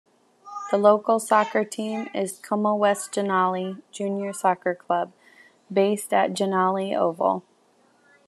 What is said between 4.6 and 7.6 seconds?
Club, based at Jannali Oval.